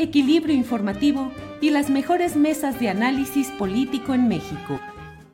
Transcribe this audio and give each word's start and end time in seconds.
equilibrio 0.00 0.54
informativo 0.54 1.32
y 1.60 1.70
las 1.70 1.90
mejores 1.90 2.36
mesas 2.36 2.80
de 2.80 2.88
análisis 2.88 3.48
político 3.50 4.14
en 4.14 4.28
México. 4.28 4.80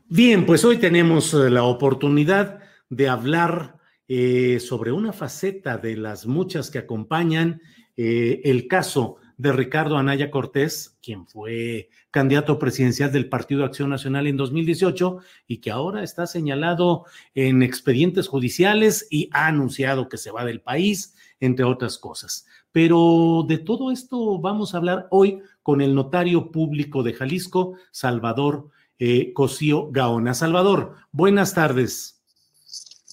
Bien, 0.09 0.45
pues 0.45 0.65
hoy 0.65 0.79
tenemos 0.79 1.33
eh, 1.35 1.51
la 1.51 1.65
oportunidad 1.65 2.61
de 2.89 3.09
hablar 3.09 3.77
eh, 4.09 4.61
sobre 4.61 4.93
una 4.93 5.13
faceta 5.13 5.79
de 5.79 5.97
las 5.97 6.27
muchas 6.27 6.71
que 6.71 6.79
acompañan 6.79 7.61
eh, 7.97 8.41
el 8.45 8.69
caso 8.69 9.17
de 9.37 9.53
Ricardo 9.53 9.99
Anaya 9.99 10.31
Cortés, 10.31 10.97
quien 11.03 11.27
fue 11.27 11.91
candidato 12.11 12.59
presidencial 12.59 13.13
del 13.13 13.29
Partido 13.29 13.65
Acción 13.65 13.91
Nacional 13.91 14.27
en 14.27 14.37
2018 14.37 15.19
y 15.47 15.59
que 15.59 15.71
ahora 15.71 16.03
está 16.03 16.27
señalado 16.27 17.05
en 17.35 17.63
expedientes 17.63 18.29
judiciales 18.29 19.07
y 19.11 19.29
ha 19.33 19.47
anunciado 19.47 20.09
que 20.09 20.17
se 20.17 20.31
va 20.31 20.45
del 20.45 20.61
país, 20.61 21.15
entre 21.41 21.65
otras 21.65 21.99
cosas. 21.99 22.47
Pero 22.73 23.45
de 23.49 23.59
todo 23.59 23.91
esto 23.91 24.39
vamos 24.39 24.75
a 24.75 24.79
hablar 24.79 25.09
hoy 25.11 25.41
con 25.63 25.81
el 25.81 25.95
notario 25.95 26.51
público 26.51 27.03
de 27.03 27.15
Jalisco, 27.15 27.75
Salvador 27.91 28.69
eh, 28.99 29.33
Cosío 29.33 29.91
Gaona. 29.91 30.35
Salvador, 30.35 30.97
buenas 31.13 31.55
tardes. 31.55 32.23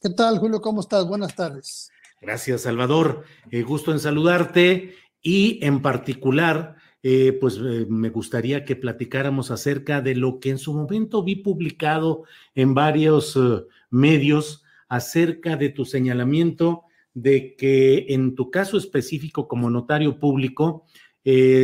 ¿Qué 0.02 0.10
tal, 0.10 0.40
Julio? 0.40 0.62
¿Cómo 0.62 0.82
estás? 0.82 1.08
Buenas 1.08 1.36
tardes. 1.36 1.90
Gracias, 2.22 2.62
Salvador. 2.62 3.23
Eh, 3.52 3.64
gusto 3.64 3.92
en 3.92 4.00
saludarte 4.00 4.95
y 5.22 5.66
en 5.66 5.82
particular, 5.82 6.76
eh, 7.02 7.38
pues 7.40 7.58
eh, 7.58 7.86
me 7.90 8.10
gustaría 8.10 8.66
que 8.66 8.76
platicáramos 8.76 9.52
acerca 9.52 10.02
de 10.02 10.16
lo 10.16 10.40
que 10.40 10.50
en 10.52 10.58
su 10.58 10.73
momento 10.73 11.23
vi 11.23 11.38
publicado 11.38 12.23
en 12.56 12.73
varios 12.73 13.36
eh, 13.36 13.66
medios 13.89 14.64
acerca 14.89 15.56
de 15.56 15.70
tu 15.70 15.86
señalamiento 15.86 16.83
de 17.14 17.56
que 17.56 18.08
en 18.10 18.36
tu 18.36 18.50
caso 18.52 18.78
específico 18.78 19.48
como 19.48 19.70
notario 19.70 20.20
público 20.20 20.86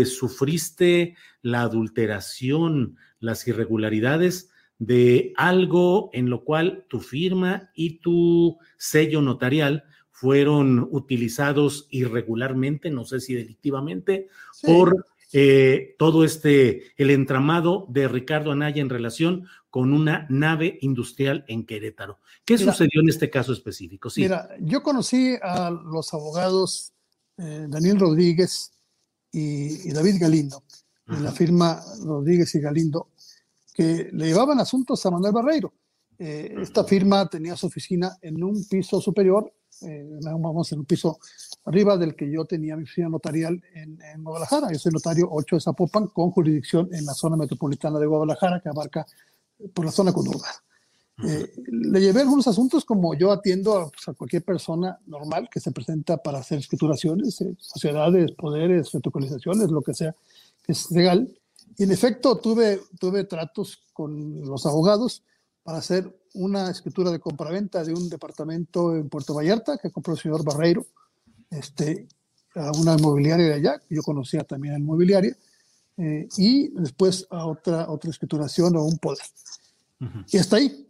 sufriste 0.05 1.15
la 1.41 1.61
adulteración, 1.61 2.97
las 3.19 3.47
irregularidades 3.47 4.51
de 4.77 5.33
algo 5.35 6.09
en 6.13 6.29
lo 6.29 6.45
cual 6.45 6.85
tu 6.87 7.01
firma 7.01 7.69
y 7.75 7.99
tu 7.99 8.57
sello 8.77 9.21
notarial 9.21 9.83
fueron 10.09 10.87
utilizados 10.91 11.87
irregularmente, 11.91 12.89
no 12.89 13.05
sé 13.05 13.19
si 13.19 13.35
delictivamente, 13.35 14.27
por 14.63 15.05
eh, 15.31 15.95
todo 15.99 16.23
este, 16.23 16.91
el 16.97 17.11
entramado 17.11 17.85
de 17.89 18.07
Ricardo 18.07 18.51
Anaya 18.51 18.81
en 18.81 18.89
relación 18.89 19.47
con 19.69 19.93
una 19.93 20.25
nave 20.29 20.79
industrial 20.81 21.45
en 21.47 21.65
Querétaro. 21.65 22.19
¿Qué 22.43 22.57
sucedió 22.57 23.01
en 23.01 23.09
este 23.09 23.29
caso 23.29 23.53
específico? 23.53 24.09
Sí. 24.09 24.21
Mira, 24.21 24.49
yo 24.59 24.81
conocí 24.81 25.35
a 25.41 25.69
los 25.69 26.13
abogados 26.13 26.93
eh, 27.37 27.67
Daniel 27.69 27.99
Rodríguez 27.99 28.71
y, 29.31 29.91
David 29.91 30.15
Galindo, 30.19 30.63
de 31.05 31.19
la 31.19 31.31
firma 31.31 31.79
Rodríguez 32.03 32.53
y 32.55 32.59
Galindo, 32.59 33.11
que 33.73 34.09
le 34.11 34.27
llevaban 34.27 34.59
asuntos 34.59 35.05
a 35.05 35.11
Manuel 35.11 35.33
Barreiro. 35.33 35.73
Eh, 36.17 36.55
esta 36.59 36.83
firma 36.83 37.29
tenía 37.29 37.55
su 37.55 37.67
oficina 37.67 38.17
en 38.21 38.43
un 38.43 38.67
piso 38.67 38.99
superior 38.99 39.53
eh, 39.81 40.19
vamos 40.21 40.71
en 40.71 40.79
un 40.79 40.85
piso 40.85 41.19
arriba 41.65 41.97
del 41.97 42.15
que 42.15 42.29
yo 42.29 42.45
tenía 42.45 42.75
mi 42.75 42.83
oficina 42.83 43.09
notarial 43.09 43.61
en, 43.73 44.23
Guadalajara. 44.23 44.71
Yo 44.71 44.79
soy 44.79 44.91
notario 44.91 45.27
8 45.31 45.55
de 45.55 45.61
Zapopan 45.61 46.07
con 46.07 46.31
jurisdicción 46.31 46.89
en 46.91 47.05
la 47.05 47.13
zona 47.13 47.37
metropolitana 47.37 47.99
de 47.99 48.05
Guadalajara 48.05 48.59
que 48.59 48.69
abarca 48.69 49.05
eh, 49.59 49.69
por 49.69 49.85
la 49.85 49.91
zona 49.91 50.11
conurbada. 50.11 50.53
Eh, 51.23 51.53
le 51.71 51.99
llevé 51.99 52.21
algunos 52.21 52.47
asuntos 52.47 52.85
como 52.85 53.13
yo 53.13 53.31
atiendo 53.31 53.77
a, 53.77 53.89
pues, 53.89 54.15
cualquier 54.17 54.43
persona 54.43 54.97
normal 55.05 55.49
que 55.51 55.59
se 55.59 55.71
presenta 55.71 56.17
para 56.17 56.39
hacer 56.39 56.59
escrituraciones, 56.59 57.43
sociedades, 57.57 58.31
poderes, 58.31 58.89
fotocalizaciones, 58.89 59.69
lo 59.69 59.81
que 59.81 59.93
sea, 59.93 60.15
que 60.63 60.71
es 60.71 60.89
legal. 60.91 61.27
Y 61.77 61.83
en 61.83 61.91
efecto 61.91 62.37
tuve, 62.37 62.79
tuve 62.99 63.25
tratos 63.25 63.83
con 63.93 64.41
los 64.41 64.65
abogados 64.65 65.23
para 65.63 65.79
hacer 65.79 66.15
una 66.33 66.69
escritura 66.69 67.11
de 67.11 67.19
compraventa 67.19 67.83
de 67.83 67.93
un 67.93 68.09
departamento 68.09 68.95
en 68.95 69.09
Puerto 69.09 69.33
Vallarta 69.33 69.77
que 69.77 69.91
compró 69.91 70.13
el 70.13 70.19
señor 70.19 70.43
Barreiro, 70.43 70.85
este, 71.49 72.07
a 72.55 72.71
una 72.77 72.93
inmobiliaria 72.93 73.47
de 73.47 73.53
allá, 73.53 73.79
que 73.79 73.95
yo 73.95 74.01
conocía 74.01 74.43
también 74.43 74.73
la 74.73 74.79
inmobiliaria, 74.79 75.35
eh, 75.97 76.27
y 76.37 76.69
después 76.69 77.27
a 77.29 77.45
otra, 77.45 77.89
otra 77.89 78.09
escrituración 78.09 78.75
o 78.77 78.83
un 78.83 78.97
poder. 78.97 79.25
Y 80.31 80.37
hasta 80.37 80.55
ahí. 80.55 80.85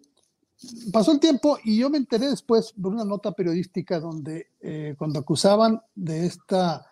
Pasó 0.92 1.14
el 1.14 1.20
tiempo 1.20 1.58
y 1.64 1.78
yo 1.78 1.90
me 1.90 1.98
enteré 1.98 2.30
después 2.30 2.74
por 2.74 2.92
una 2.94 3.06
nota 3.06 3.32
periodística 3.32 4.00
donde 4.00 4.52
eh, 4.60 4.94
cuando 4.98 5.20
acusaban 5.20 5.82
de 5.96 6.26
esta 6.26 6.86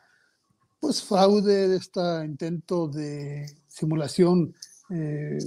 pues 0.79 1.03
fraude, 1.03 1.67
de 1.67 1.75
este 1.75 1.99
intento 2.25 2.87
de 2.87 3.45
simulación 3.67 4.55
eh, 4.89 5.37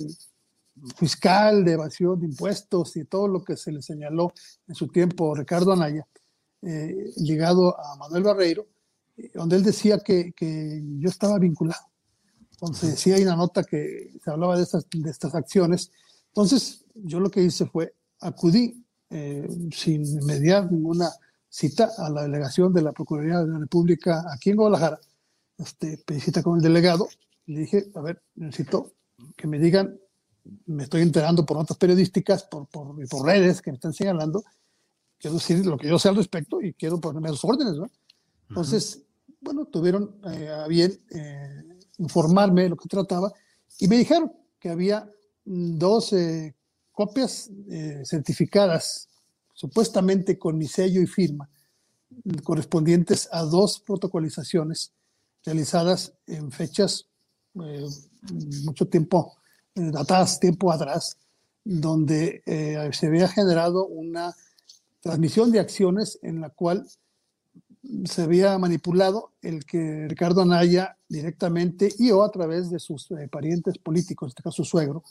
fiscal, 0.97 1.65
de 1.65 1.73
evasión 1.73 2.21
de 2.21 2.27
impuestos 2.27 2.97
y 2.97 3.05
todo 3.05 3.29
lo 3.29 3.45
que 3.45 3.57
se 3.57 3.73
le 3.73 3.83
señaló 3.83 4.33
en 4.67 4.75
su 4.75 4.89
tiempo 4.89 5.35
Ricardo 5.35 5.73
Anaya, 5.73 6.07
eh, 6.63 7.13
ligado 7.17 7.79
a 7.79 7.97
Manuel 7.97 8.23
Barreiro, 8.23 8.67
eh, 9.17 9.31
donde 9.35 9.57
él 9.57 9.63
decía 9.63 9.99
que, 9.99 10.33
que, 10.33 10.83
yo 10.99 11.09
estaba 11.09 11.39
vinculado. 11.39 11.83
Entonces, 12.53 12.99
sí 12.99 13.13
hay 13.13 13.23
una 13.23 13.37
nota 13.37 13.65
que 13.65 14.13
se 14.23 14.31
hablaba 14.31 14.57
de 14.57 14.65
estas, 14.65 14.87
de 14.91 15.11
estas 15.11 15.35
acciones. 15.35 15.91
Entonces, 16.29 16.85
yo 16.95 17.21
lo 17.21 17.31
que 17.31 17.43
hice 17.43 17.67
fue 17.67 17.95
acudí 18.21 18.85
eh, 19.09 19.49
sin 19.73 20.25
mediar 20.27 20.71
ninguna 20.71 21.11
cita 21.49 21.91
a 21.97 22.11
la 22.11 22.23
delegación 22.23 22.73
de 22.73 22.83
la 22.83 22.93
Procuraduría 22.93 23.41
de 23.41 23.49
la 23.49 23.59
República 23.59 24.25
aquí 24.33 24.51
en 24.51 24.57
Guadalajara. 24.57 25.01
Este, 25.57 25.99
pedí 26.07 26.21
cita 26.21 26.43
con 26.43 26.57
el 26.57 26.63
delegado 26.63 27.09
le 27.51 27.61
dije, 27.61 27.91
a 27.95 28.01
ver, 28.01 28.23
necesito 28.37 28.93
que 29.37 29.47
me 29.47 29.59
digan 29.59 29.99
me 30.67 30.85
estoy 30.85 31.03
enterando 31.03 31.45
por 31.45 31.57
notas 31.57 31.77
periodísticas, 31.77 32.45
por, 32.45 32.67
por, 32.69 33.09
por, 33.09 33.27
redes 33.27 33.61
que 33.61 33.71
me 33.71 33.77
están 33.77 33.93
señalando, 33.93 34.43
quiero 35.19 35.35
decir 35.35 35.65
lo 35.67 35.77
que 35.77 35.89
yo 35.89 35.99
sé 35.99 36.09
al 36.09 36.17
respecto 36.17 36.61
y 36.63 36.73
quiero 36.75 37.01
ponerme 37.01 37.29
a 37.29 37.33
sus 37.33 37.45
órdenes, 37.45 37.77
¿no? 37.77 37.91
Entonces, 38.49 39.03
bueno, 39.41 39.67
tuvieron 39.67 40.17
eh, 40.33 40.49
a 40.49 40.67
bien 40.67 40.99
eh, 41.11 41.79
informarme 41.99 42.63
de 42.63 42.69
lo 42.71 42.77
que 42.77 42.89
trataba 42.89 43.33
y 43.79 43.89
me 43.89 43.97
dijeron 43.97 44.33
que 44.59 44.71
había 44.71 45.09
dos 45.45 46.13
eh, 46.13 46.55
copias 46.93 47.51
certificadas, 48.05 49.09
supuestamente 49.55 50.39
con 50.39 50.59
mi 50.59 50.67
sello 50.67 51.01
y 51.01 51.07
firma, 51.07 51.49
correspondientes 52.45 53.29
a 53.33 53.43
dos 53.43 53.81
protocolizaciones 53.81 54.93
realizadas 55.43 56.13
en 56.27 56.53
fechas 56.53 57.07
mucho 57.55 58.87
tiempo 58.87 59.40
datadas 59.75 60.41
tiempo 60.41 60.73
atrás, 60.73 61.17
donde 61.65 62.43
eh, 62.47 62.91
se 62.93 63.07
había 63.07 63.29
generado 63.29 63.87
una 63.87 64.35
transmisión 65.01 65.51
de 65.53 65.61
acciones 65.61 66.19
en 66.23 66.41
la 66.41 66.51
cual 66.51 66.87
se 68.05 68.23
había 68.23 68.59
manipulado 68.59 69.33
el 69.41 69.65
que 69.65 70.07
Ricardo 70.09 70.43
Anaya 70.43 70.97
directamente 71.09 71.89
y 71.99 72.11
o 72.11 72.23
a 72.23 72.31
través 72.31 72.71
de 72.71 72.79
sus 72.79 73.11
eh, 73.13 73.29
parientes 73.31 73.79
políticos, 73.79 74.27
en 74.27 74.31
este 74.31 74.43
caso 74.43 74.63
su 74.63 74.71
suegro, 74.71 75.03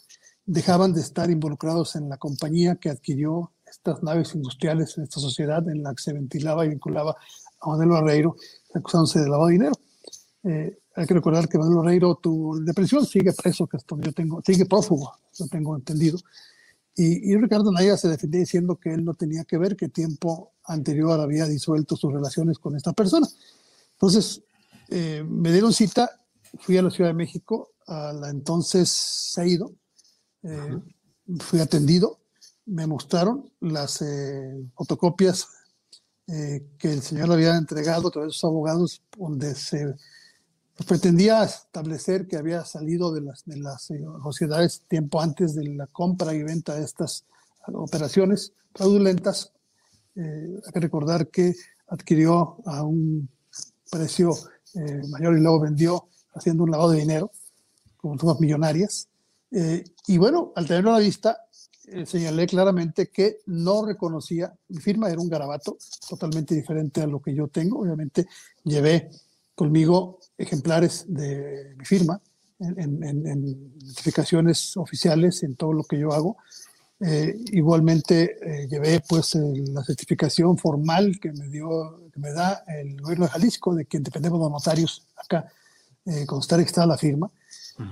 dejaban 0.45 0.93
de 0.93 1.01
estar 1.01 1.29
involucrados 1.29 1.95
en 1.95 2.09
la 2.09 2.17
compañía 2.17 2.75
que 2.75 2.89
adquirió 2.89 3.51
estas 3.65 4.03
naves 4.03 4.35
industriales 4.35 4.97
en 4.97 5.03
esta 5.03 5.19
sociedad 5.19 5.67
en 5.69 5.83
la 5.83 5.93
que 5.93 6.01
se 6.01 6.13
ventilaba 6.13 6.65
y 6.65 6.69
vinculaba 6.69 7.15
a 7.61 7.69
Manuel 7.69 7.89
Barreiro, 7.89 8.35
acusándose 8.73 9.19
de 9.19 9.29
lavado 9.29 9.47
de 9.47 9.53
dinero. 9.53 9.73
Eh, 10.43 10.79
hay 10.95 11.05
que 11.05 11.13
recordar 11.13 11.47
que 11.47 11.57
Manuel 11.57 11.77
Barreiro 11.77 12.15
tuvo 12.15 12.59
depresión, 12.59 13.05
sigue 13.05 13.33
preso, 13.33 13.67
que 13.67 13.77
esto 13.77 13.97
yo 13.99 14.13
tengo, 14.13 14.41
sigue 14.45 14.65
prófugo, 14.65 15.13
lo 15.39 15.47
tengo 15.47 15.75
entendido. 15.75 16.19
Y, 16.95 17.31
y 17.31 17.37
Ricardo 17.37 17.69
Anaya 17.69 17.95
se 17.97 18.09
defendía 18.09 18.41
diciendo 18.41 18.75
que 18.75 18.93
él 18.93 19.05
no 19.05 19.13
tenía 19.13 19.43
que 19.45 19.57
ver, 19.57 19.75
que 19.75 19.89
tiempo 19.89 20.53
anterior 20.65 21.19
había 21.19 21.45
disuelto 21.45 21.95
sus 21.95 22.11
relaciones 22.11 22.59
con 22.59 22.75
esta 22.75 22.93
persona. 22.93 23.27
Entonces, 23.93 24.43
eh, 24.89 25.23
me 25.27 25.51
dieron 25.51 25.71
cita, 25.71 26.09
fui 26.59 26.77
a 26.77 26.81
la 26.81 26.89
Ciudad 26.89 27.11
de 27.11 27.15
México, 27.15 27.73
a 27.85 28.11
la 28.11 28.29
entonces 28.29 28.89
Seido, 28.89 29.73
eh, 30.43 30.79
fui 31.39 31.59
atendido, 31.59 32.19
me 32.65 32.87
mostraron 32.87 33.51
las 33.59 34.01
eh, 34.01 34.65
fotocopias 34.75 35.47
que 36.27 36.93
el 36.93 37.01
señor 37.01 37.31
había 37.31 37.55
entregado 37.55 38.07
a 38.07 38.11
través 38.11 38.27
de 38.27 38.33
sus 38.33 38.43
abogados, 38.43 39.01
donde 39.17 39.55
se 39.55 39.95
pretendía 40.85 41.43
establecer 41.43 42.27
que 42.27 42.37
había 42.37 42.63
salido 42.65 43.13
de 43.13 43.21
las, 43.21 43.45
de 43.45 43.57
las 43.57 43.89
sociedades 44.23 44.83
tiempo 44.87 45.21
antes 45.21 45.55
de 45.55 45.65
la 45.75 45.87
compra 45.87 46.33
y 46.33 46.43
venta 46.43 46.75
de 46.75 46.83
estas 46.83 47.25
operaciones 47.67 48.53
fraudulentas 48.73 49.51
eh, 50.15 50.59
hay 50.65 50.73
que 50.73 50.79
recordar 50.79 51.27
que 51.29 51.55
adquirió 51.87 52.57
a 52.65 52.83
un 52.83 53.29
precio 53.89 54.31
eh, 54.75 55.01
mayor 55.09 55.37
y 55.37 55.41
luego 55.41 55.61
vendió 55.61 56.07
haciendo 56.33 56.63
un 56.63 56.71
lavado 56.71 56.91
de 56.91 56.99
dinero 56.99 57.31
con 57.97 58.19
sumas 58.19 58.39
millonarias. 58.39 59.07
Eh, 59.51 59.83
y 60.07 60.17
bueno, 60.17 60.51
al 60.55 60.67
tenerlo 60.67 60.91
a 60.91 60.93
la 60.93 60.99
vista, 60.99 61.45
señalé 62.05 62.45
claramente 62.45 63.09
que 63.09 63.37
no 63.47 63.85
reconocía, 63.85 64.53
mi 64.67 64.77
firma 64.77 65.09
era 65.09 65.19
un 65.19 65.29
garabato 65.29 65.77
totalmente 66.07 66.53
diferente 66.53 67.01
a 67.01 67.07
lo 67.07 67.19
que 67.21 67.33
yo 67.33 67.47
tengo. 67.47 67.79
Obviamente 67.79 68.27
llevé 68.63 69.09
conmigo 69.61 70.19
ejemplares 70.37 71.05
de 71.07 71.75
mi 71.77 71.85
firma 71.85 72.21
en, 72.59 73.03
en, 73.03 73.27
en 73.27 73.39
identificaciones 73.81 74.77
oficiales 74.77 75.43
en 75.43 75.55
todo 75.55 75.73
lo 75.73 75.83
que 75.83 75.99
yo 75.99 76.09
hago 76.13 76.37
eh, 77.01 77.33
igualmente 77.53 78.37
eh, 78.41 78.67
llevé 78.67 79.01
pues 79.07 79.33
la 79.35 79.81
certificación 79.85 80.57
formal 80.57 81.17
que 81.21 81.31
me 81.31 81.47
dio, 81.47 82.09
que 82.11 82.19
me 82.19 82.33
da 82.33 82.65
el 82.67 82.99
gobierno 83.01 83.25
de 83.25 83.31
Jalisco, 83.31 83.73
de 83.73 83.85
quien 83.85 84.03
dependemos 84.03 84.37
de 84.39 84.43
los 84.43 84.51
notarios 84.51 85.07
acá, 85.15 85.49
eh, 86.05 86.25
constar 86.25 86.59
que 86.59 86.65
está 86.65 86.85
la 86.85 86.97
firma. 86.97 87.31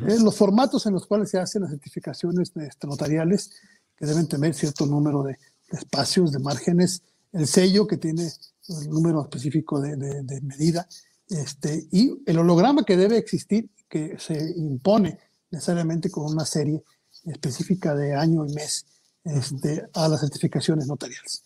los 0.02 0.36
formatos 0.36 0.86
en 0.88 0.94
los 0.94 1.06
cuales 1.08 1.30
se 1.30 1.40
hacen 1.40 1.62
las 1.62 1.72
certificaciones 1.72 2.52
este, 2.54 2.86
notariales, 2.88 3.52
que 3.96 4.06
deben 4.06 4.28
tener 4.28 4.54
cierto 4.54 4.86
número 4.86 5.24
de, 5.24 5.38
espacios, 5.70 6.34
de 6.34 6.40
márgenes, 6.40 7.02
el 7.32 7.48
sello 7.48 7.88
que 7.88 7.98
tiene 7.98 8.30
el 8.68 8.90
número 8.90 9.22
específico 9.22 9.80
de, 9.80 9.96
de, 9.96 10.42
medida, 10.42 10.86
este, 11.30 11.88
y 11.92 12.22
el 12.26 12.40
holograma 12.40 12.84
que 12.84 12.98
debe 12.98 13.18
existir, 13.18 13.70
que 13.90 14.18
se 14.18 14.54
impone 14.56 15.20
necesariamente 15.52 16.10
con 16.10 16.32
una 16.32 16.46
serie 16.46 16.84
específica 17.26 17.96
de 17.96 18.16
año 18.16 18.46
y 18.46 18.54
mes 18.54 18.86
este, 19.24 19.88
a 19.94 20.08
las 20.08 20.22
certificaciones 20.22 20.88
notariales. 20.88 21.44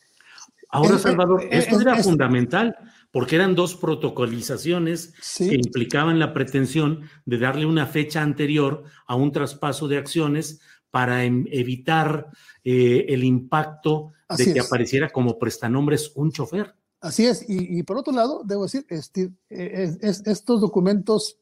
Ahora, 0.70 0.98
Salvador, 0.98 1.48
esto 1.52 1.82
era 1.82 2.02
fundamental 2.02 2.76
porque 3.12 3.36
eran 3.36 3.56
dos 3.56 3.76
protocolizaciones 3.76 5.14
que 5.38 5.56
implicaban 5.56 6.18
la 6.18 6.34
pretensión 6.34 7.10
de 7.26 7.38
darle 7.40 7.66
una 7.66 7.86
fecha 7.86 8.22
anterior 8.22 8.84
a 9.06 9.16
un 9.16 9.34
traspaso 9.34 9.90
de 9.90 9.98
acciones 9.98 10.62
para 10.90 11.26
em, 11.26 11.46
evitar 11.52 12.30
eh, 12.64 13.06
el 13.10 13.26
impacto 13.26 14.14
de 14.38 14.54
que 14.54 14.60
apareciera 14.62 15.10
como 15.10 15.38
prestanombres 15.38 16.14
un 16.16 16.32
chofer. 16.32 16.74
Así 17.02 17.26
es, 17.26 17.44
y, 17.48 17.82
por 17.82 17.98
otro 17.98 18.14
lado, 18.14 18.44
debo 18.46 18.64
decir, 18.64 18.86
este, 18.88 19.34
eh, 19.50 19.98
estos 20.02 20.62
documentos 20.62 21.38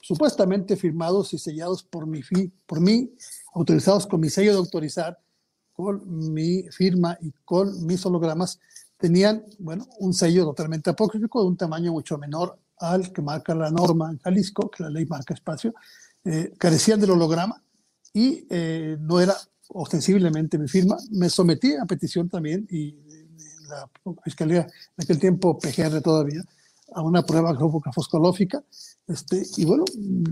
supuestamente 0.00 0.76
firmados 0.76 1.34
y 1.34 1.38
sellados 1.38 1.82
por 1.82 2.06
mi, 2.06 2.22
por 2.64 2.80
mí, 2.80 3.12
autorizados 3.54 4.06
con 4.06 4.20
mi 4.20 4.30
sello 4.30 4.52
de 4.52 4.58
autorizar, 4.58 5.18
con 5.72 6.32
mi 6.32 6.68
firma 6.70 7.18
y 7.20 7.32
con 7.44 7.84
mis 7.84 8.06
hologramas, 8.06 8.60
tenían, 8.96 9.44
bueno, 9.58 9.88
un 9.98 10.14
sello 10.14 10.44
totalmente 10.44 10.90
apócrifo 10.90 11.40
de 11.40 11.48
un 11.48 11.56
tamaño 11.56 11.90
mucho 11.90 12.16
menor 12.16 12.56
al 12.78 13.12
que 13.12 13.20
marca 13.20 13.52
la 13.54 13.72
norma 13.72 14.10
en 14.12 14.18
Jalisco, 14.18 14.70
que 14.70 14.84
la 14.84 14.90
ley 14.90 15.06
marca 15.06 15.34
espacio, 15.34 15.74
eh, 16.24 16.52
carecían 16.56 17.00
del 17.00 17.10
holograma 17.10 17.60
y 18.12 18.46
eh, 18.48 18.96
no 19.00 19.20
era 19.20 19.34
ostensiblemente 19.68 20.56
mi 20.56 20.68
firma. 20.68 20.96
Me 21.10 21.28
sometí 21.28 21.74
a 21.74 21.84
petición 21.84 22.28
también 22.28 22.66
y 22.70 22.96
la 23.68 23.88
fiscalía 24.22 24.62
en 24.62 25.04
aquel 25.04 25.18
tiempo 25.18 25.58
PGR 25.58 26.00
todavía 26.00 26.42
a 26.92 27.02
una 27.02 27.22
prueba 27.22 27.56
foscológica 27.92 28.62
este, 29.06 29.42
y 29.56 29.64
bueno, 29.64 29.84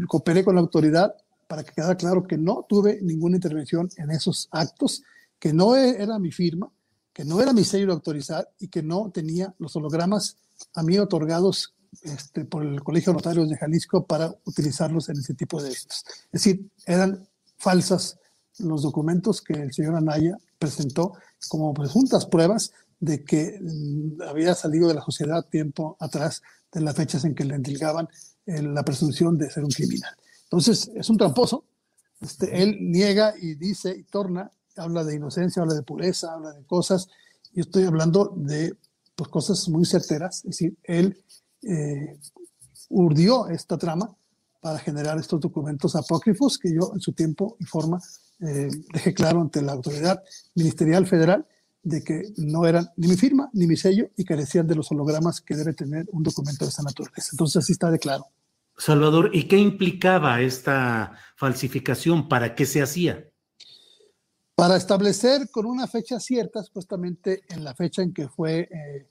cooperé 0.07 0.45
con 0.45 0.55
la 0.55 0.61
autoridad 0.61 1.15
para 1.47 1.65
que 1.65 1.73
quedara 1.73 1.97
claro 1.97 2.23
que 2.23 2.39
no 2.39 2.65
tuve 2.69 3.01
ninguna 3.03 3.37
intervención 3.37 3.89
en 3.97 4.11
esos 4.11 4.49
actos 4.53 5.03
que 5.39 5.53
no 5.53 5.77
e, 5.77 6.03
era 6.03 6.19
mi 6.19 6.31
firma, 6.31 6.71
que 7.13 7.25
no 7.25 7.41
era 7.41 7.53
mi 7.53 7.65
sello 7.65 7.87
de 7.87 7.93
autorizar 7.93 8.49
y 8.59 8.69
que 8.69 8.83
no 8.83 9.11
tenía 9.11 9.55
los 9.59 9.77
hologramas 9.77 10.37
a 10.75 10.83
mí 10.83 10.99
otorgados 10.99 11.75
este, 12.03 12.45
por 12.45 12.65
el 12.65 12.83
Colegio 12.83 13.13
de 13.13 13.17
Notarios 13.17 13.51
de 13.51 13.57
Jalisco 13.57 14.07
para 14.07 14.35
utilizarlos 14.45 15.09
en 15.09 15.19
ese 15.19 15.35
tipo 15.35 15.61
de 15.61 15.69
eventos. 15.69 16.05
Es 16.27 16.45
decir, 16.45 16.71
eran 16.87 17.29
falsas 17.59 18.19
los 18.59 18.83
documentos 18.83 19.43
que 19.43 19.55
el 19.55 19.73
señor 19.73 19.97
Anaya 19.97 20.39
presentó 20.59 21.15
como 21.49 21.75
presuntas 21.75 22.25
pruebas 22.25 22.73
de 23.03 23.25
que 23.25 23.59
mm, 23.61 24.23
había 24.23 24.55
salido 24.55 24.87
de 24.87 24.95
la 24.95 25.03
sociedad 25.03 25.45
tiempo 25.47 25.97
atrás 25.99 26.41
de 26.73 26.81
las 26.81 26.95
fechas 26.95 27.25
en 27.25 27.35
que 27.35 27.45
le 27.45 27.57
endilgaban 27.57 28.09
eh, 28.47 28.63
la 28.63 28.85
presunción 28.85 29.37
de 29.37 29.51
ser 29.51 29.65
un 29.65 29.71
criminal. 29.71 30.15
Entonces, 30.45 30.89
es 30.95 31.11
un 31.11 31.19
tramposo. 31.19 31.65
Este, 32.21 32.63
él 32.63 32.79
niega 32.81 33.35
y 33.37 33.57
dice 33.57 33.91
y 33.91 34.05
torna 34.05 34.51
habla 34.77 35.03
de 35.05 35.17
inocencia, 35.17 35.63
habla 35.63 35.75
de 35.75 35.83
pureza, 35.83 36.33
habla 36.33 36.53
de 36.53 36.65
cosas. 36.65 37.09
y 37.53 37.61
estoy 37.61 37.85
hablando 37.85 38.33
de 38.37 38.75
pues, 39.17 39.29
cosas 39.29 39.69
muy 39.69 39.85
certeras. 39.85 40.39
Es 40.45 40.51
decir, 40.51 40.79
él 40.85 41.23
eh, 41.63 42.19
urdió 42.89 43.49
esta 43.49 43.77
trama 43.77 44.17
para 44.61 44.79
generar 44.79 45.19
estos 45.19 45.41
documentos 45.41 45.97
apócrifos 45.97 46.57
que 46.57 46.73
yo 46.73 46.93
en 46.95 47.01
su 47.01 47.13
tiempo 47.13 47.57
y 47.59 47.65
forma 47.65 48.01
eh, 48.41 48.71
dejé 48.93 49.13
claro 49.13 49.41
ante 49.41 49.61
la 49.61 49.73
autoridad 49.73 50.23
ministerial 50.55 51.05
federal 51.07 51.47
de 51.83 52.03
que 52.03 52.23
no 52.37 52.67
eran 52.67 52.89
ni 52.97 53.09
mi 53.09 53.17
firma 53.17 53.51
ni 53.53 53.67
mi 53.67 53.77
sello 53.77 54.09
y 54.17 54.25
carecían 54.25 54.67
de 54.67 54.77
los 54.77 54.91
hologramas 54.93 55.41
que 55.41 55.57
debe 55.57 55.73
tener 55.73 56.07
un 56.13 56.23
documento 56.23 56.65
de 56.65 56.71
esta 56.71 56.83
naturaleza. 56.83 57.31
Entonces 57.33 57.57
así 57.57 57.73
está 57.73 57.91
de 57.91 57.99
claro. 57.99 58.27
Salvador, 58.77 59.31
¿y 59.33 59.49
qué 59.49 59.59
implicaba 59.59 60.41
esta 60.41 61.13
falsificación? 61.37 62.29
¿Para 62.29 62.55
qué 62.55 62.67
se 62.67 62.83
hacía? 62.83 63.29
para 64.55 64.77
establecer 64.77 65.51
con 65.51 65.67
una 65.67 65.87
fecha 65.87 66.21
cierta, 66.21 66.63
supuestamente 66.63 67.43
en 67.49 67.65
la 67.65 67.75
fecha 67.75 68.03
en 68.03 68.13
que 68.13 68.29
fue 68.29 68.69
eh, 68.71 69.09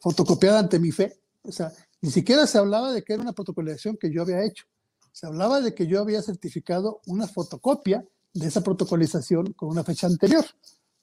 fotocopiada 0.00 0.58
ante 0.58 0.78
mi 0.78 0.92
fe. 0.92 1.20
O 1.42 1.50
sea, 1.50 1.72
ni 2.02 2.10
siquiera 2.10 2.46
se 2.46 2.58
hablaba 2.58 2.92
de 2.92 3.02
que 3.02 3.14
era 3.14 3.22
una 3.22 3.32
protocolización 3.32 3.96
que 3.96 4.12
yo 4.12 4.22
había 4.22 4.44
hecho. 4.44 4.66
Se 5.12 5.26
hablaba 5.26 5.60
de 5.60 5.74
que 5.74 5.86
yo 5.86 6.00
había 6.00 6.20
certificado 6.22 7.00
una 7.06 7.26
fotocopia 7.26 8.04
de 8.34 8.46
esa 8.46 8.62
protocolización 8.62 9.52
con 9.54 9.70
una 9.70 9.82
fecha 9.82 10.06
anterior, 10.06 10.44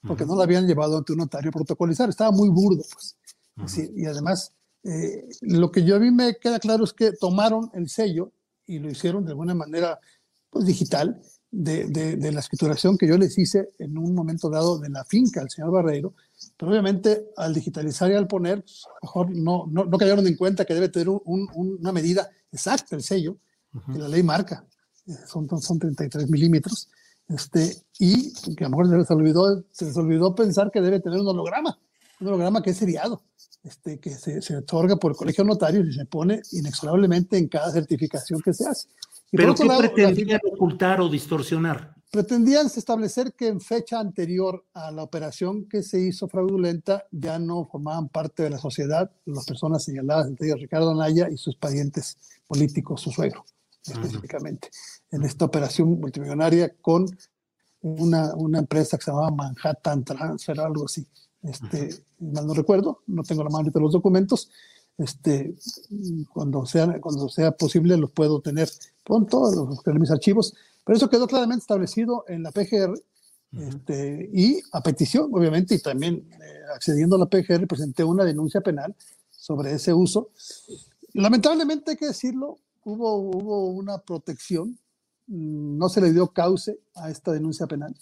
porque 0.01 0.25
no 0.25 0.35
la 0.35 0.43
habían 0.43 0.67
llevado 0.67 0.97
ante 0.97 1.13
un 1.13 1.19
notario 1.19 1.49
a 1.49 1.53
protocolizar. 1.53 2.09
Estaba 2.09 2.31
muy 2.31 2.49
burdo, 2.49 2.83
pues. 2.93 3.91
y 3.95 4.05
además, 4.05 4.53
eh, 4.83 5.27
lo 5.41 5.71
que 5.71 5.83
yo 5.83 5.95
a 5.95 5.99
mí 5.99 6.11
me 6.11 6.37
queda 6.37 6.59
claro 6.59 6.83
es 6.83 6.93
que 6.93 7.11
tomaron 7.11 7.69
el 7.73 7.89
sello 7.89 8.31
y 8.65 8.79
lo 8.79 8.89
hicieron 8.89 9.25
de 9.25 9.31
alguna 9.31 9.55
manera 9.55 9.99
pues, 10.49 10.65
digital 10.65 11.21
de, 11.51 12.31
la 12.31 12.39
escrituración 12.39 12.97
que 12.97 13.07
yo 13.07 13.17
les 13.17 13.37
hice 13.37 13.69
en 13.79 13.97
un 13.97 14.13
momento 14.13 14.49
dado 14.49 14.79
de 14.79 14.89
la 14.89 15.03
finca 15.05 15.41
al 15.41 15.49
señor 15.49 15.71
Barreiro, 15.71 16.13
pero 16.55 16.71
obviamente 16.71 17.29
al 17.37 17.53
digitalizar 17.53 18.11
y 18.11 18.15
al 18.15 18.27
poner, 18.27 18.61
pues, 18.61 18.85
a 18.85 18.89
lo 18.89 18.99
mejor 19.01 19.29
no, 19.31 19.65
no, 19.69 19.85
no, 19.85 19.97
cayeron 19.97 20.27
en 20.27 20.35
cuenta 20.35 20.65
que 20.65 20.73
debe 20.73 20.89
tener 20.89 21.09
una 21.25 21.91
medida 21.91 22.29
exacta 22.51 22.95
el 22.95 23.03
sello, 23.03 23.37
que 23.91 23.99
la 23.99 24.07
ley 24.07 24.23
marca, 24.23 24.65
eh, 25.07 25.13
son, 25.25 25.47
son 25.61 25.79
33 25.79 26.29
milímetros, 26.29 26.89
este, 27.29 27.75
y 27.99 28.33
que 28.55 28.65
a 28.65 28.69
lo 28.69 28.77
mejor 28.77 28.89
se 28.89 28.97
les, 28.97 29.11
olvidó, 29.11 29.63
se 29.71 29.85
les 29.85 29.97
olvidó 29.97 30.35
pensar 30.35 30.71
que 30.71 30.81
debe 30.81 30.99
tener 30.99 31.19
un 31.19 31.27
holograma, 31.27 31.77
un 32.19 32.27
holograma 32.27 32.61
que 32.61 32.71
es 32.71 32.77
seriado, 32.77 33.21
este, 33.63 33.99
que 33.99 34.11
se, 34.11 34.41
se 34.41 34.57
otorga 34.57 34.95
por 34.95 35.11
el 35.11 35.17
colegio 35.17 35.43
de 35.43 35.49
notarios 35.49 35.87
y 35.87 35.93
se 35.93 36.05
pone 36.05 36.41
inexorablemente 36.51 37.37
en 37.37 37.47
cada 37.47 37.71
certificación 37.71 38.41
que 38.41 38.53
se 38.53 38.67
hace. 38.67 38.87
¿Pero 39.31 39.53
qué 39.55 39.65
pretendían 39.65 40.39
ocultar 40.53 41.01
o 41.01 41.09
distorsionar? 41.09 41.97
pretendían 42.09 42.67
establecer 42.67 43.33
que 43.33 43.47
en 43.47 43.59
fecha 43.59 43.99
anterior 43.99 44.65
a 44.73 44.91
la 44.91 45.03
operación 45.03 45.67
que 45.67 45.83
se 45.83 45.99
hizo 45.99 46.27
fraudulenta 46.27 47.05
ya 47.11 47.37
no 47.37 47.65
formaban 47.65 48.07
parte 48.07 48.43
de 48.43 48.49
la 48.49 48.57
sociedad 48.57 49.11
las 49.25 49.45
personas 49.45 49.83
señaladas, 49.83 50.27
entre 50.27 50.47
ellos 50.47 50.61
Ricardo 50.61 50.91
Anaya 50.91 51.29
y 51.29 51.37
sus 51.37 51.57
parientes 51.57 52.17
políticos, 52.47 53.01
su 53.01 53.11
suegro 53.11 53.43
específicamente, 53.89 54.69
en 55.11 55.23
esta 55.23 55.45
operación 55.45 55.99
multimillonaria 55.99 56.73
con 56.81 57.05
una, 57.81 58.33
una 58.35 58.59
empresa 58.59 58.97
que 58.97 59.05
se 59.05 59.11
llamaba 59.11 59.31
Manhattan 59.31 60.03
Transfer, 60.03 60.59
algo 60.59 60.85
así. 60.85 61.07
Este, 61.43 61.89
mal 62.19 62.47
no 62.47 62.53
recuerdo, 62.53 63.03
no 63.07 63.23
tengo 63.23 63.43
la 63.43 63.49
mano 63.49 63.69
de 63.71 63.79
los 63.79 63.93
documentos. 63.93 64.49
Este, 64.97 65.55
cuando, 66.33 66.65
sea, 66.65 66.99
cuando 66.99 67.29
sea 67.29 67.51
posible 67.51 67.95
los 67.97 68.11
puedo 68.11 68.41
tener 68.41 68.67
pronto, 69.05 69.51
los, 69.51 69.85
en 69.85 70.01
mis 70.01 70.09
archivos, 70.09 70.55
pero 70.83 70.97
eso 70.97 71.09
quedó 71.09 71.27
claramente 71.27 71.61
establecido 71.61 72.25
en 72.27 72.43
la 72.43 72.51
PGR 72.51 72.99
este, 73.51 74.29
y 74.33 74.61
a 74.71 74.81
petición, 74.81 75.29
obviamente, 75.33 75.75
y 75.75 75.79
también 75.79 76.27
eh, 76.31 76.61
accediendo 76.75 77.15
a 77.15 77.19
la 77.19 77.27
PGR, 77.27 77.67
presenté 77.67 78.03
una 78.03 78.25
denuncia 78.25 78.61
penal 78.61 78.95
sobre 79.29 79.73
ese 79.73 79.93
uso. 79.93 80.31
Lamentablemente, 81.13 81.91
hay 81.91 81.97
que 81.97 82.07
decirlo, 82.07 82.57
hubo, 82.87 83.17
hubo 83.17 83.67
una 83.67 83.99
protección, 83.99 84.79
mm, 85.27 85.77
no 85.77 85.89
se 85.89 86.01
le 86.01 86.11
dio 86.13 86.27
cauce 86.27 86.79
a 86.95 87.11
esta 87.11 87.33
denuncia 87.33 87.67
penal. 87.67 87.93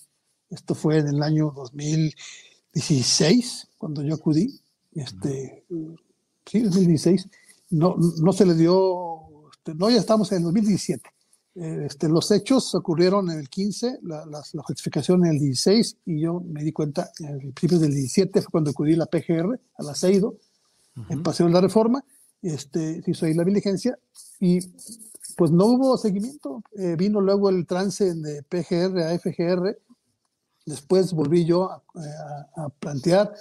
Esto 0.50 0.76
fue 0.76 1.00
en 1.00 1.08
el 1.08 1.24
año 1.24 1.52
2016, 1.56 3.70
cuando 3.78 4.04
yo 4.04 4.14
acudí, 4.14 4.62
este, 4.94 5.66
sí, 6.46 6.60
2016, 6.62 7.28
no, 7.72 7.96
no 7.98 8.32
se 8.32 8.46
le 8.46 8.54
dio, 8.54 9.50
este, 9.52 9.74
no, 9.74 9.90
ya 9.90 9.98
estamos 9.98 10.32
en 10.32 10.44
2017. 10.44 11.10
Este, 11.56 12.08
los 12.10 12.30
hechos 12.32 12.76
ocurrieron 12.76 13.32
en 13.32 13.40
el 13.40 13.50
15, 13.50 14.02
la, 14.04 14.26
la, 14.26 14.44
justificación 14.62 15.26
en 15.26 15.32
el 15.32 15.40
16, 15.40 15.98
y 16.06 16.20
yo 16.22 16.42
me 16.42 16.64
di 16.64 16.72
cuenta 16.72 17.10
en 17.20 17.28
el 17.28 17.40
principio 17.54 17.80
del 17.80 17.94
17, 17.94 18.42
fue 18.42 18.52
cuando 18.52 18.70
acudí 18.70 18.94
a 18.94 18.98
la 18.98 19.08
PGR, 19.08 19.60
a 19.78 19.84
la 19.84 19.96
CEIDO, 19.96 20.36
en 21.10 21.24
Paseo 21.24 21.48
de 21.48 21.54
la 21.54 21.62
Reforma, 21.62 22.06
este, 22.42 23.02
se 23.02 23.12
hizo 23.12 23.26
ahí 23.26 23.34
la 23.34 23.44
diligencia, 23.44 23.98
y 24.40 24.60
pues 25.36 25.52
no 25.52 25.66
hubo 25.66 25.98
seguimiento. 25.98 26.64
Eh, 26.78 26.96
vino 26.98 27.22
luego 27.22 27.50
el 27.50 27.66
trance 27.66 28.14
de 28.14 28.44
PGR 28.44 29.00
a 29.04 29.18
FGR, 29.20 29.78
después 30.66 31.14
volví 31.14 31.46
yo 31.46 31.70
a, 31.72 31.84
a, 32.56 32.70
plantear 32.70 33.34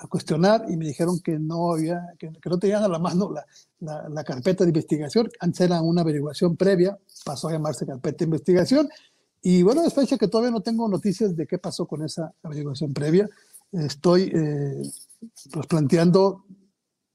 a 0.00 0.06
cuestionar 0.06 0.64
y 0.68 0.76
me 0.76 0.86
dijeron 0.86 1.18
que 1.20 1.38
no 1.38 1.72
había, 1.72 2.14
que, 2.18 2.30
que 2.30 2.50
no 2.50 2.58
tenían 2.58 2.84
a 2.84 2.88
la 2.88 3.00
mano 3.00 3.32
la, 3.32 3.44
la, 3.80 4.08
la, 4.08 4.24
carpeta 4.24 4.64
de 4.64 4.70
investigación. 4.70 5.28
Antes 5.40 5.62
era 5.62 5.82
una 5.82 6.02
averiguación 6.02 6.56
previa, 6.56 6.96
pasó 7.24 7.48
a 7.48 7.52
llamarse 7.52 7.84
carpeta 7.84 8.18
de 8.18 8.24
investigación. 8.26 8.88
Y 9.42 9.62
bueno, 9.62 9.82
es 9.84 9.94
fecha 9.94 10.16
que 10.16 10.28
todavía 10.28 10.52
no 10.52 10.60
tengo 10.60 10.88
noticias 10.88 11.36
de 11.36 11.46
qué 11.46 11.58
pasó 11.58 11.86
con 11.86 12.04
esa 12.04 12.32
averiguación 12.42 12.92
previa. 12.92 13.28
Estoy 13.72 14.30
eh, 14.34 14.82
pues 15.52 15.66
planteando, 15.66 16.44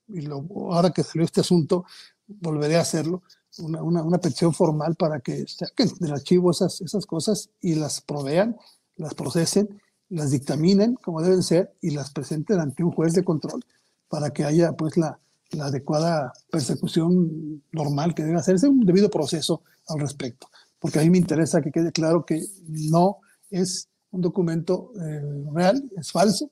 y 0.08 0.22
lo, 0.22 0.46
ahora 0.72 0.92
que 0.92 1.04
salió 1.04 1.24
este 1.24 1.42
asunto, 1.42 1.86
volveré 2.28 2.78
a 2.78 2.82
hacerlo, 2.82 3.24
una, 3.60 3.84
una, 3.84 4.04
una 4.04 4.18
petición 4.18 4.54
formal 4.54 4.96
para 4.96 5.20
que 5.20 5.46
saquen 5.48 5.90
del 6.00 6.14
archivo 6.14 6.52
esas, 6.52 6.82
esas 6.82 7.06
cosas 7.06 7.50
y 7.62 7.76
las 7.76 8.02
provean, 8.02 8.58
las 8.96 9.14
procesen 9.14 9.82
las 10.14 10.30
dictaminen 10.30 10.96
como 10.96 11.22
deben 11.22 11.42
ser 11.42 11.74
y 11.82 11.92
las 11.92 12.12
presenten 12.12 12.60
ante 12.60 12.84
un 12.84 12.92
juez 12.92 13.14
de 13.14 13.24
control 13.24 13.66
para 14.08 14.30
que 14.32 14.44
haya 14.44 14.74
pues 14.74 14.96
la, 14.96 15.20
la 15.52 15.66
adecuada 15.66 16.34
persecución 16.52 17.64
normal 17.72 18.14
que 18.14 18.24
debe 18.24 18.38
hacerse, 18.38 18.68
un 18.68 18.86
debido 18.86 19.10
proceso 19.10 19.64
al 19.88 20.00
respecto. 20.00 20.48
Porque 20.80 21.00
a 21.00 21.02
mí 21.02 21.10
me 21.10 21.18
interesa 21.18 21.62
que 21.62 21.72
quede 21.72 21.92
claro 21.92 22.26
que 22.26 22.46
no 22.68 23.18
es 23.50 23.90
un 24.12 24.22
documento 24.22 24.92
eh, 25.02 25.46
real, 25.52 25.84
es 25.98 26.12
falso, 26.12 26.52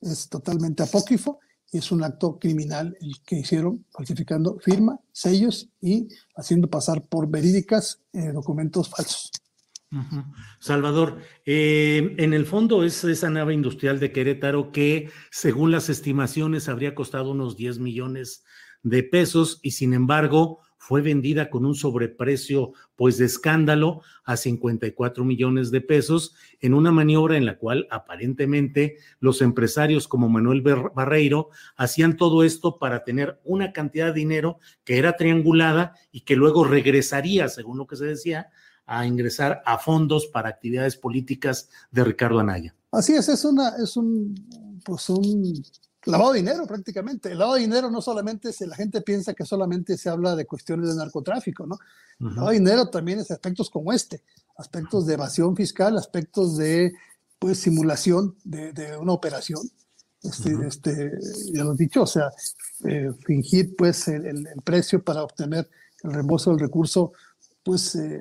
es 0.00 0.28
totalmente 0.28 0.82
apócrifo 0.82 1.38
es 1.72 1.92
un 1.92 2.02
acto 2.02 2.38
criminal 2.38 2.96
el 3.00 3.20
que 3.24 3.40
hicieron 3.40 3.84
falsificando 3.90 4.58
firma, 4.58 4.98
sellos 5.12 5.68
y 5.80 6.08
haciendo 6.36 6.68
pasar 6.68 7.06
por 7.06 7.28
verídicas 7.28 8.00
eh, 8.12 8.32
documentos 8.32 8.88
falsos. 8.88 9.30
Salvador, 10.60 11.18
eh, 11.46 12.14
en 12.18 12.34
el 12.34 12.44
fondo 12.44 12.84
es 12.84 13.04
esa 13.04 13.30
nave 13.30 13.54
industrial 13.54 13.98
de 13.98 14.12
Querétaro 14.12 14.70
que, 14.70 15.10
según 15.30 15.70
las 15.70 15.88
estimaciones, 15.88 16.68
habría 16.68 16.94
costado 16.94 17.30
unos 17.30 17.56
10 17.56 17.78
millones 17.78 18.44
de 18.82 19.02
pesos 19.02 19.60
y, 19.62 19.70
sin 19.70 19.94
embargo, 19.94 20.60
fue 20.88 21.02
vendida 21.02 21.50
con 21.50 21.66
un 21.66 21.74
sobreprecio, 21.74 22.72
pues 22.96 23.18
de 23.18 23.26
escándalo, 23.26 24.00
a 24.24 24.38
54 24.38 25.22
millones 25.22 25.70
de 25.70 25.82
pesos, 25.82 26.34
en 26.60 26.72
una 26.72 26.90
maniobra 26.90 27.36
en 27.36 27.44
la 27.44 27.58
cual 27.58 27.86
aparentemente 27.90 28.96
los 29.20 29.42
empresarios 29.42 30.08
como 30.08 30.30
Manuel 30.30 30.62
Barreiro 30.62 31.50
hacían 31.76 32.16
todo 32.16 32.42
esto 32.42 32.78
para 32.78 33.04
tener 33.04 33.38
una 33.44 33.74
cantidad 33.74 34.06
de 34.06 34.20
dinero 34.20 34.60
que 34.84 34.96
era 34.96 35.18
triangulada 35.18 35.92
y 36.10 36.22
que 36.22 36.36
luego 36.36 36.64
regresaría, 36.64 37.50
según 37.50 37.76
lo 37.76 37.86
que 37.86 37.96
se 37.96 38.06
decía, 38.06 38.48
a 38.86 39.06
ingresar 39.06 39.60
a 39.66 39.76
fondos 39.76 40.26
para 40.28 40.48
actividades 40.48 40.96
políticas 40.96 41.68
de 41.90 42.02
Ricardo 42.02 42.40
Anaya. 42.40 42.74
Así 42.92 43.12
es, 43.12 43.28
es, 43.28 43.44
una, 43.44 43.76
es 43.76 43.94
un, 43.98 44.34
pues 44.86 45.10
un 45.10 45.44
lavado 46.04 46.32
de 46.32 46.38
dinero 46.40 46.66
prácticamente. 46.66 47.32
El 47.32 47.38
lavado 47.38 47.56
de 47.56 47.62
dinero 47.62 47.90
no 47.90 48.00
solamente 48.00 48.52
si 48.52 48.66
la 48.66 48.76
gente 48.76 49.00
piensa 49.00 49.34
que 49.34 49.44
solamente 49.44 49.96
se 49.96 50.08
habla 50.08 50.36
de 50.36 50.46
cuestiones 50.46 50.88
de 50.88 50.96
narcotráfico, 50.96 51.66
¿no? 51.66 51.78
El 52.20 52.28
lavado 52.34 52.48
de 52.50 52.58
dinero 52.58 52.88
también 52.88 53.20
es 53.20 53.30
aspectos 53.30 53.70
como 53.70 53.92
este, 53.92 54.22
aspectos 54.56 55.06
de 55.06 55.14
evasión 55.14 55.54
fiscal, 55.56 55.96
aspectos 55.96 56.56
de 56.56 56.92
pues 57.38 57.58
simulación 57.58 58.36
de, 58.44 58.72
de 58.72 58.96
una 58.96 59.12
operación. 59.12 59.62
Este, 60.22 60.54
uh 60.54 60.58
-huh. 60.58 60.66
este, 60.66 61.12
ya 61.52 61.62
lo 61.62 61.74
he 61.74 61.76
dicho, 61.76 62.02
o 62.02 62.06
sea, 62.06 62.28
eh, 62.84 63.10
fingir 63.24 63.76
pues 63.76 64.08
el, 64.08 64.26
el, 64.26 64.46
el 64.46 64.62
precio 64.64 65.02
para 65.04 65.22
obtener 65.22 65.68
el 66.02 66.12
reembolso 66.12 66.50
del 66.50 66.58
recurso 66.58 67.12
pues 67.62 67.94
eh, 67.94 68.20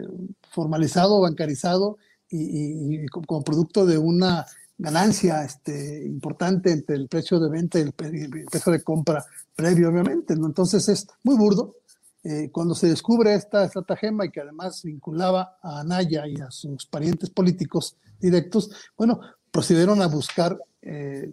formalizado, 0.51 1.22
bancarizado 1.22 1.98
y, 2.29 2.38
y, 2.38 3.03
y, 3.03 3.07
como 3.07 3.43
producto 3.43 3.86
de 3.86 3.98
una 3.98 4.46
ganancia 4.77 5.43
este, 5.43 6.05
importante 6.05 6.72
entre 6.72 6.96
el 6.96 7.07
precio 7.07 7.39
de 7.39 7.50
venta 7.50 7.79
y 7.79 7.84
el, 7.84 7.93
precio 7.93 8.72
de 8.72 8.84
compra 8.84 9.25
previo, 9.55 9.89
obviamente. 9.89 10.34
Entonces 10.34 10.88
es 10.89 11.07
muy 11.24 11.36
burdo. 11.36 11.75
Eh, 12.24 12.50
cuando 12.51 12.75
se 12.75 12.88
descubre 12.88 13.34
esta 13.34 13.63
estratagema 13.65 14.25
y 14.25 14.31
que 14.31 14.41
además 14.41 14.84
vinculaba 14.84 15.57
a 15.62 15.79
Anaya 15.79 16.27
y 16.27 16.36
a 16.41 16.51
sus 16.51 16.86
parientes 16.86 17.29
políticos 17.29 17.96
directos, 18.19 18.69
bueno, 18.98 19.22
procedieron 19.51 20.01
a 20.01 20.07
buscar, 20.07 20.60
eh, 20.81 21.31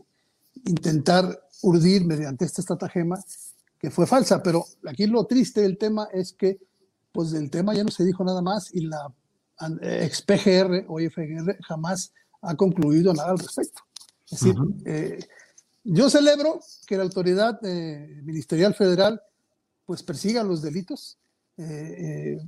intentar 0.67 1.41
urdir 1.63 2.05
mediante 2.05 2.45
esta 2.45 2.61
estratagema 2.61 3.19
que 3.79 3.91
fue 3.91 4.07
falsa, 4.07 4.43
pero 4.43 4.65
aquí 4.87 5.07
lo 5.07 5.25
triste 5.25 5.63
del 5.63 5.79
tema 5.79 6.09
es 6.13 6.33
que 6.33 6.59
pues 7.13 7.31
del 7.31 7.51
tema 7.51 7.75
ya 7.75 7.85
no 7.85 7.91
se 7.91 8.05
dijo 8.05 8.25
nada 8.25 8.43
más 8.43 8.75
y 8.75 8.81
la 8.81 9.13
ex 9.83 10.23
PGR 10.23 10.85
o 10.89 11.01
IFGR 11.01 11.59
jamás 11.63 12.13
ha 12.45 12.55
concluido 12.57 13.13
nada 13.13 13.31
al 13.31 13.39
respecto. 13.39 13.83
Es 14.31 14.41
decir, 14.41 14.59
uh 14.59 14.65
-huh. 14.65 14.83
eh, 14.87 15.19
yo 15.85 16.09
celebro 16.09 16.61
que 16.87 16.97
la 16.97 17.05
autoridad 17.05 17.59
eh, 17.63 18.21
ministerial 18.25 18.75
federal 18.75 19.21
pues 19.85 20.03
persiga 20.03 20.43
los 20.43 20.63
delitos. 20.63 21.19
Eh, 21.57 22.39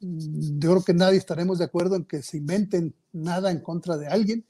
yo 0.00 0.70
creo 0.70 0.84
que 0.84 0.94
nadie 0.94 1.18
estaremos 1.18 1.58
de 1.58 1.64
acuerdo 1.64 1.96
en 1.96 2.04
que 2.04 2.22
se 2.22 2.38
inventen 2.38 2.94
nada 3.12 3.50
en 3.50 3.60
contra 3.60 3.96
de 3.96 4.08
alguien, 4.08 4.44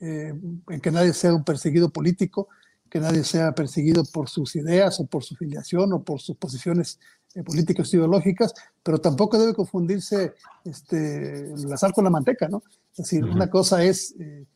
en 0.00 0.80
que 0.82 0.90
nadie 0.90 1.14
sea 1.14 1.32
un 1.32 1.44
perseguido 1.44 1.88
político, 1.88 2.48
que 2.90 3.00
nadie 3.00 3.24
sea 3.24 3.54
perseguido 3.54 4.04
por 4.04 4.28
sus 4.28 4.56
ideas 4.56 5.00
o 5.00 5.06
por 5.06 5.22
su 5.22 5.34
filiación 5.36 5.92
o 5.92 6.02
por 6.02 6.20
sus 6.20 6.36
posiciones 6.36 6.98
políticas 7.42 7.92
ideológicas, 7.94 8.52
pero 8.82 8.98
tampoco 8.98 9.38
debe 9.38 9.54
confundirse 9.54 10.34
este, 10.64 11.54
la 11.56 11.76
sal 11.76 11.92
con 11.92 12.04
la 12.04 12.10
manteca, 12.10 12.48
¿no? 12.48 12.62
Es 12.96 12.98
decir, 12.98 13.24
uh 13.24 13.28
-huh. 13.28 13.34
una 13.34 13.50
cosa 13.50 13.84
es 13.84 14.14
eh, 14.18 14.46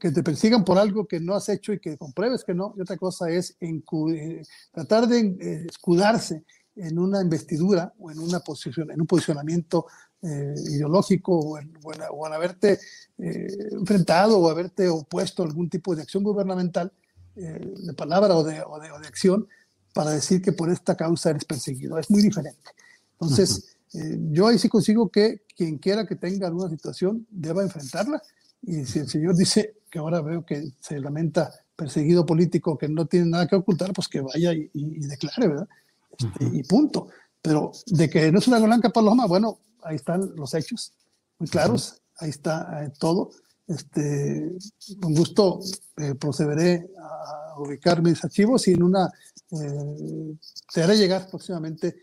que 0.00 0.10
te 0.10 0.22
persigan 0.22 0.64
por 0.64 0.76
algo 0.76 1.06
que 1.06 1.20
no 1.20 1.34
has 1.34 1.48
hecho 1.48 1.72
y 1.72 1.78
que 1.78 1.96
compruebes 1.96 2.42
que 2.42 2.54
no, 2.54 2.74
y 2.76 2.80
otra 2.80 2.96
cosa 2.96 3.30
es 3.30 3.56
eh, 3.60 4.42
tratar 4.72 5.06
de 5.06 5.20
eh, 5.20 5.66
escudarse 5.68 6.44
en 6.74 6.98
una 6.98 7.20
investidura 7.20 7.92
o 7.98 8.10
en, 8.10 8.18
una 8.18 8.40
posición, 8.40 8.90
en 8.90 9.00
un 9.00 9.06
posicionamiento 9.06 9.86
ideológico 10.22 11.32
o 11.38 11.58
en, 11.58 11.72
o, 11.82 11.94
en, 11.94 12.00
o 12.10 12.26
en 12.26 12.32
haberte 12.32 12.78
enfrentado 13.16 14.38
o 14.38 14.50
haberte 14.50 14.86
opuesto 14.86 15.42
a 15.42 15.46
algún 15.46 15.70
tipo 15.70 15.96
de 15.96 16.02
acción 16.02 16.22
gubernamental, 16.22 16.92
de 17.34 17.94
palabra 17.96 18.36
o 18.36 18.44
de, 18.44 18.62
o 18.62 18.78
de, 18.78 18.88
de 18.88 19.08
acción, 19.08 19.48
para 19.94 20.10
decir 20.10 20.42
que 20.42 20.52
por 20.52 20.70
esta 20.70 20.94
causa 20.94 21.30
eres 21.30 21.44
perseguido. 21.46 21.98
Es 21.98 22.10
muy 22.10 22.22
diferente. 22.22 22.70
Entonces. 23.12 23.76
Eh, 23.92 24.18
yo 24.30 24.46
ahí 24.46 24.58
sí 24.58 24.68
consigo 24.68 25.08
que 25.10 25.42
quien 25.56 25.78
quiera 25.78 26.06
que 26.06 26.16
tenga 26.16 26.46
alguna 26.46 26.70
situación 26.70 27.26
deba 27.30 27.62
enfrentarla. 27.62 28.22
Y 28.62 28.84
si 28.84 28.98
el 29.00 29.08
señor 29.08 29.36
dice 29.36 29.76
que 29.90 29.98
ahora 29.98 30.20
veo 30.20 30.44
que 30.44 30.72
se 30.80 31.00
lamenta 31.00 31.50
perseguido 31.74 32.26
político 32.26 32.76
que 32.76 32.88
no 32.88 33.06
tiene 33.06 33.26
nada 33.30 33.46
que 33.46 33.56
ocultar, 33.56 33.92
pues 33.92 34.06
que 34.08 34.20
vaya 34.20 34.52
y, 34.52 34.70
y, 34.74 35.04
y 35.04 35.06
declare, 35.06 35.48
¿verdad? 35.48 35.68
Este, 36.12 36.44
uh 36.44 36.48
-huh. 36.48 36.58
Y 36.58 36.62
punto. 36.64 37.08
Pero 37.42 37.72
de 37.86 38.08
que 38.10 38.30
no 38.30 38.38
es 38.38 38.48
una 38.48 38.58
blanca 38.58 38.90
paloma, 38.90 39.26
bueno, 39.26 39.58
ahí 39.82 39.96
están 39.96 40.34
los 40.36 40.52
hechos 40.54 40.92
muy 41.38 41.48
claros. 41.48 41.82
Uh 41.82 41.94
-huh. 41.94 42.24
ahí 42.24 42.30
está 42.30 42.84
eh, 42.84 42.92
todo. 42.98 43.30
Este, 43.66 44.52
con 45.00 45.14
gusto 45.14 45.60
eh, 45.96 46.14
procederé 46.16 46.90
a 46.98 47.58
ubicar 47.60 48.02
mis 48.02 48.22
archivos 48.24 48.66
y 48.66 48.72
en 48.72 48.82
una 48.82 49.08
eh, 49.52 50.36
te 50.74 50.82
haré 50.82 50.96
llegar 50.96 51.28
próximamente 51.30 51.96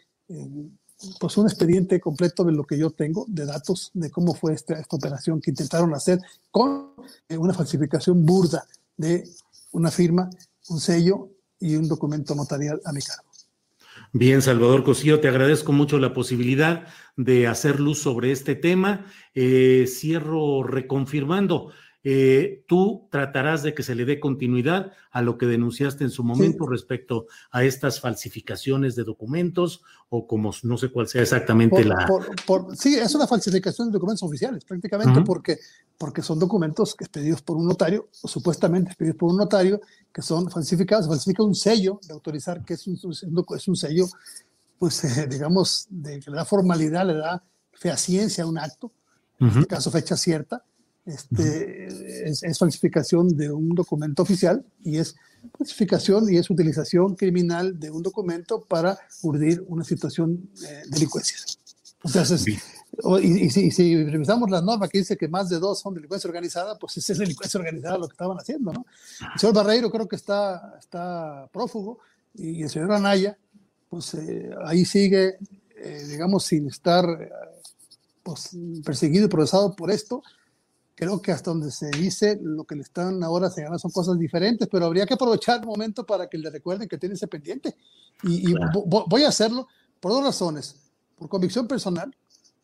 pues 1.19 1.37
un 1.37 1.45
expediente 1.45 1.99
completo 1.99 2.43
de 2.43 2.51
lo 2.51 2.63
que 2.63 2.77
yo 2.77 2.89
tengo 2.91 3.25
de 3.27 3.45
datos 3.45 3.91
de 3.93 4.09
cómo 4.09 4.33
fue 4.33 4.53
esta, 4.53 4.79
esta 4.79 4.95
operación 4.95 5.41
que 5.41 5.51
intentaron 5.51 5.93
hacer 5.93 6.19
con 6.51 6.93
una 7.29 7.53
falsificación 7.53 8.25
burda 8.25 8.65
de 8.95 9.29
una 9.71 9.91
firma, 9.91 10.29
un 10.69 10.79
sello 10.79 11.29
y 11.59 11.75
un 11.75 11.87
documento 11.87 12.35
notarial 12.35 12.81
a 12.85 12.91
mi 12.91 13.01
cargo. 13.01 13.27
Bien, 14.13 14.41
Salvador 14.41 14.83
Cosío, 14.83 15.19
te 15.19 15.27
agradezco 15.27 15.73
mucho 15.73 15.99
la 15.99 16.13
posibilidad 16.13 16.87
de 17.17 17.47
hacer 17.47 17.79
luz 17.79 17.99
sobre 17.99 18.31
este 18.31 18.55
tema. 18.55 19.05
Eh, 19.33 19.85
cierro 19.87 20.63
reconfirmando. 20.63 21.71
Eh, 22.03 22.63
tú 22.67 23.07
tratarás 23.11 23.63
de 23.63 23.73
que 23.73 23.83
se 23.83 23.95
le 23.95 24.05
dé 24.05 24.19
continuidad 24.19 24.93
a 25.11 25.21
lo 25.21 25.37
que 25.37 25.45
denunciaste 25.45 26.03
en 26.03 26.11
su 26.11 26.23
momento 26.23 26.67
respecto 26.67 27.25
a 27.51 27.63
estas 27.63 27.99
falsificaciones 27.99 28.95
de 28.95 29.03
documentos 29.03 29.81
o 30.09 30.27
como 30.27 30.51
no 30.63 30.77
sé 30.77 30.89
cuál 30.89 31.07
sea 31.07 31.23
exactamente 31.23 31.83
la... 31.83 32.07
sí, 32.75 32.95
es 32.95 33.13
una 33.15 33.27
falsificación 33.27 33.89
de 33.89 33.93
documentos 33.93 34.23
oficiales 34.23 34.63
prácticamente 34.63 35.21
porque, 35.21 35.57
porque 35.97 36.21
son 36.21 36.39
documentos 36.39 36.95
expedidos 36.99 37.41
por 37.41 37.57
un 37.57 37.67
notario 37.67 38.07
o 38.21 38.27
supuestamente 38.27 38.91
expedidos 38.91 39.17
por 39.17 39.31
un 39.31 39.37
notario 39.37 39.81
que 40.13 40.21
son 40.21 40.49
falsificados. 40.49 41.05
Se 41.05 41.09
falsifica 41.09 41.43
un 41.43 41.55
sello 41.55 41.99
de 42.07 42.13
autorizar 42.13 42.63
que 42.63 42.75
es 42.75 42.87
un, 42.87 42.95
es 42.95 43.67
un 43.67 43.75
sello, 43.75 44.05
pues 44.77 45.03
eh, 45.17 45.27
digamos, 45.27 45.87
de, 45.89 46.19
que 46.19 46.29
le 46.29 46.37
da 46.37 46.45
formalidad, 46.45 47.07
le 47.07 47.15
da 47.15 47.43
fehaciencia 47.73 48.43
a 48.43 48.47
un 48.47 48.59
acto, 48.59 48.91
en 49.39 49.49
este 49.49 49.65
caso 49.65 49.91
fecha 49.91 50.15
cierta 50.15 50.63
este, 51.07 51.87
es, 52.29 52.57
falsificación 52.59 53.29
de 53.35 53.51
un 53.51 53.69
documento 53.69 54.21
oficial 54.21 54.63
y 54.83 54.97
es 54.97 55.15
falsificación 55.57 56.31
y 56.31 56.37
es 56.37 56.49
utilización 56.49 57.15
criminal 57.15 57.79
de 57.79 57.89
un 57.89 58.03
documento 58.03 58.61
para 58.61 58.97
urdir 59.23 59.63
una 59.67 59.83
situación 59.83 60.49
de 60.59 60.83
delincuencia. 60.89 61.37
Entonces, 62.03 62.45
y, 62.47 63.49
si, 63.71 64.03
revisamos 64.05 64.49
la 64.49 64.61
norma 64.61 64.87
que 64.87 64.99
dice 64.99 65.17
que 65.17 65.27
más 65.27 65.49
de 65.49 65.59
dos 65.59 65.79
son 65.79 65.93
delincuencia 65.93 66.27
organizada, 66.27 66.77
pues 66.77 66.97
es 66.97 67.17
delincuencia 67.17 67.59
organizada 67.59 67.97
lo 67.97 68.07
que 68.07 68.13
estaban 68.13 68.37
haciendo, 68.37 68.73
¿no? 68.73 68.85
El 69.33 69.39
señor 69.39 69.55
Barreiro 69.55 69.89
creo 69.89 70.07
que 70.07 70.15
está, 70.15 70.75
está 70.79 71.47
prófugo 71.51 71.99
y 72.33 72.63
el 72.63 72.69
señor 72.69 72.91
Anaya, 72.91 73.37
pues 73.89 74.13
eh, 74.15 74.49
ahí 74.65 74.85
sigue, 74.85 75.37
eh, 75.75 76.03
digamos, 76.09 76.45
sin 76.45 76.67
estar 76.67 77.05
eh, 77.05 77.29
pues, 78.23 78.51
perseguido 78.83 79.25
y 79.25 79.29
procesado 79.29 79.75
por 79.75 79.91
esto, 79.91 80.21
creo 80.97 81.21
que 81.21 81.31
hasta 81.31 81.51
donde 81.51 81.69
se 81.69 81.91
dice 81.91 82.39
lo 82.41 82.63
que 82.63 82.75
le 82.75 82.81
están 82.81 83.23
ahora 83.23 83.51
señalando 83.51 83.77
son 83.77 83.91
cosas 83.91 84.17
diferentes, 84.17 84.67
pero 84.69 84.87
habría 84.87 85.05
que 85.05 85.13
aprovechar 85.13 85.59
el 85.59 85.65
momento 85.67 86.03
para 86.03 86.27
que 86.27 86.39
le 86.39 86.49
recuerden 86.49 86.89
que 86.89 86.97
tiene 86.97 87.13
ese 87.13 87.27
pendiente. 87.27 87.75
Y, 88.23 88.55
voy 88.73 89.23
a 89.23 89.27
hacerlo 89.27 89.67
por 89.99 90.11
dos 90.11 90.23
razones. 90.23 90.75
Por 91.15 91.29
convicción 91.29 91.67
personal, 91.67 92.15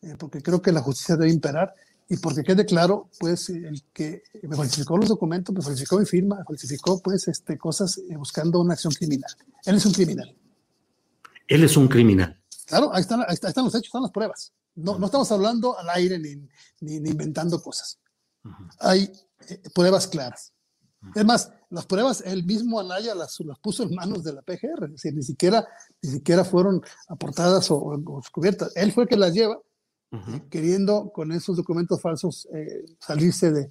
eh, 0.02 0.16
porque 0.18 0.42
creo 0.42 0.60
que 0.60 0.72
la 0.72 0.80
justicia 0.80 1.16
debe 1.16 1.30
imperar, 1.30 1.74
y 2.08 2.16
porque 2.16 2.42
quede 2.42 2.66
claro, 2.66 3.08
pues, 3.20 3.48
el 3.50 3.82
que 3.92 4.24
me 4.42 4.56
falsificó 4.56 4.98
los 4.98 5.08
documentos, 5.08 5.54
me 5.54 5.62
falsificó 5.62 5.98
mi 5.98 6.04
firma, 6.04 6.38
me 6.38 6.44
falsificó, 6.44 7.00
pues, 7.00 7.28
este, 7.28 7.56
cosas 7.56 7.98
eh, 7.98 8.16
buscando 8.16 8.60
una 8.60 8.74
acción 8.74 8.92
criminal. 8.92 9.30
Él 9.64 9.76
es 9.76 9.86
un 9.86 9.92
criminal. 9.92 10.36
Él 11.46 11.64
es 11.64 11.76
un 11.76 11.86
criminal. 11.86 12.40
Claro, 12.66 12.92
ahí 12.92 13.00
están, 13.00 13.20
ahí 13.20 13.34
están 13.34 13.64
los 13.64 13.74
hechos, 13.74 13.86
están 13.86 14.02
las 14.02 14.10
pruebas. 14.10 14.52
No, 14.74 14.98
no 14.98 15.06
estamos 15.06 15.30
hablando 15.30 15.78
al 15.78 15.88
aire 15.90 16.18
ni, 16.18 16.34
ni, 16.80 16.98
ni 16.98 17.10
inventando 17.10 17.62
cosas 17.62 17.98
hay 18.80 19.10
eh, 19.48 19.62
pruebas 19.74 20.06
claras. 20.06 20.52
Es 21.14 21.24
más, 21.24 21.50
las 21.70 21.86
pruebas 21.86 22.22
el 22.24 22.44
mismo 22.44 22.80
Anaya 22.80 23.14
las, 23.14 23.38
las, 23.40 23.58
puso 23.58 23.82
en 23.82 23.94
manos 23.94 24.24
de 24.24 24.32
la 24.32 24.42
PGR, 24.42 24.84
es 24.84 24.92
decir, 24.92 25.14
ni 25.14 25.22
siquiera, 25.22 25.66
ni 26.02 26.10
siquiera 26.10 26.44
fueron 26.44 26.82
aportadas 27.08 27.70
o, 27.70 28.00
descubiertas. 28.20 28.72
Él 28.74 28.92
fue 28.92 29.04
el 29.04 29.08
que 29.08 29.16
las 29.16 29.34
lleva, 29.34 29.58
eh, 30.12 30.42
queriendo 30.48 31.10
con 31.12 31.32
esos 31.32 31.56
documentos 31.56 32.00
falsos 32.00 32.48
eh, 32.54 32.84
salirse 33.00 33.52
de, 33.52 33.70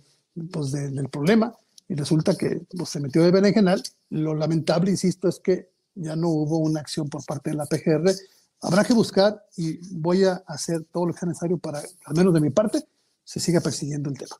pues, 0.52 0.72
del 0.72 1.10
problema, 1.10 1.56
y 1.88 1.96
resulta 1.96 2.36
que 2.36 2.62
pues, 2.78 2.90
se 2.90 3.00
metió 3.00 3.24
de 3.24 3.32
berenjenal. 3.32 3.82
Lo 4.10 4.36
lamentable, 4.36 4.92
insisto, 4.92 5.28
es 5.28 5.40
que 5.40 5.70
ya 5.96 6.16
no 6.16 6.30
hubo 6.30 6.58
una 6.58 6.80
acción 6.80 7.10
por 7.10 7.26
parte 7.26 7.52
de 7.52 7.56
la 7.56 7.66
PGR. 7.66 8.14
Habrá 8.62 8.84
que 8.84 8.94
buscar 8.94 9.44
y 9.58 9.78
voy 9.98 10.24
a 10.24 10.44
hacer 10.48 10.86
todo 10.92 11.08
lo 11.08 11.14
que 11.14 11.20
sea 11.20 11.30
necesario 11.30 11.58
para, 11.58 11.80
al 11.80 12.16
menos 12.16 12.34
de 12.34 12.42
mi 12.42 12.50
parte, 12.50 12.84
se 13.24 13.40
siga 13.40 13.60
persiguiendo 13.60 14.10
el 14.10 14.18
tema 14.18 14.36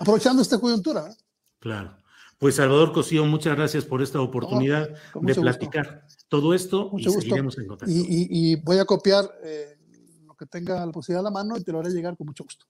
aprovechando 0.00 0.42
esta 0.42 0.58
coyuntura. 0.58 1.08
¿eh? 1.08 1.14
Claro. 1.60 1.96
Pues 2.38 2.56
Salvador 2.56 2.92
Cosío, 2.92 3.26
muchas 3.26 3.54
gracias 3.54 3.84
por 3.84 4.00
esta 4.00 4.20
oportunidad 4.20 4.88
de 5.20 5.34
platicar 5.34 6.06
todo 6.28 6.54
esto 6.54 6.88
mucho 6.90 7.10
y 7.10 7.12
gusto. 7.12 7.20
seguiremos 7.20 7.58
en 7.58 7.66
contacto. 7.66 7.92
Y, 7.94 8.56
voy 8.56 8.78
a 8.78 8.86
copiar 8.86 9.30
eh, 9.44 9.76
lo 10.24 10.34
que 10.34 10.46
tenga 10.46 10.86
la 10.86 10.90
posibilidad 10.90 11.20
a 11.20 11.24
la 11.24 11.30
mano 11.30 11.58
y 11.58 11.62
te 11.62 11.70
lo 11.70 11.80
haré 11.80 11.90
llegar 11.90 12.16
con 12.16 12.26
mucho 12.26 12.44
gusto. 12.44 12.64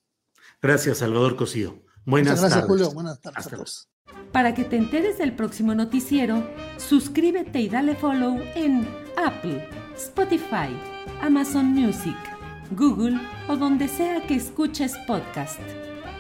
Gracias, 0.61 0.99
Salvador 0.99 1.37
Cosío. 1.37 1.85
Buenas 2.05 2.41
gracias, 2.41 2.65
Julio. 2.65 2.91
Buenas 2.91 3.21
tardes 3.21 3.47
a 3.47 3.51
todos. 3.51 3.89
Para 4.33 4.55
que 4.55 4.65
te 4.65 4.77
enteres 4.77 5.19
del 5.19 5.37
próximo 5.37 5.73
noticiero, 5.73 6.45
suscríbete 6.77 7.61
y 7.61 7.69
dale 7.69 7.95
follow 7.95 8.41
en 8.57 8.89
Apple, 9.17 9.69
Spotify, 9.97 10.77
Amazon 11.23 11.67
Music, 11.67 12.17
Google 12.73 13.21
o 13.49 13.57
donde 13.57 13.87
sea 13.87 14.27
que 14.27 14.35
escuches 14.35 14.97
podcast 15.07 15.61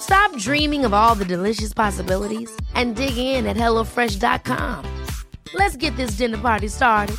Stop 0.00 0.36
dreaming 0.38 0.84
of 0.84 0.94
all 0.94 1.14
the 1.14 1.24
delicious 1.24 1.74
possibilities 1.74 2.50
and 2.74 2.96
dig 2.96 3.16
in 3.16 3.46
at 3.46 3.56
HelloFresh.com. 3.56 5.04
Let's 5.54 5.76
get 5.76 5.96
this 5.96 6.12
dinner 6.12 6.38
party 6.38 6.68
started. 6.68 7.16